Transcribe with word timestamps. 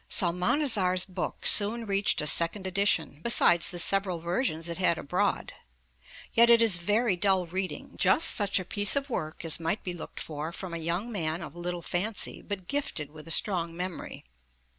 Psalmanazar's 0.09 1.05
book 1.05 1.45
soon 1.45 1.85
reached 1.85 2.21
a 2.21 2.25
second 2.25 2.65
edition, 2.65 3.19
'besides 3.21 3.69
the 3.69 3.77
several 3.77 4.17
versions 4.19 4.67
it 4.67 4.79
had 4.79 4.97
abroad' 4.97 5.53
(p. 5.53 5.53
5). 5.97 6.05
Yet 6.33 6.49
it 6.49 6.61
is 6.63 6.77
very 6.77 7.15
dull 7.15 7.45
reading 7.45 7.91
just 7.97 8.31
such 8.31 8.59
a 8.59 8.65
piece 8.65 8.95
of 8.95 9.11
work 9.11 9.45
as 9.45 9.59
might 9.59 9.83
be 9.83 9.93
looked 9.93 10.19
for 10.19 10.51
from 10.51 10.73
a 10.73 10.79
young 10.79 11.11
man 11.11 11.43
of 11.43 11.55
little 11.55 11.83
fancy, 11.83 12.41
but 12.41 12.67
gifted 12.67 13.11
with 13.11 13.27
a 13.27 13.29
strong 13.29 13.77
memory. 13.77 14.25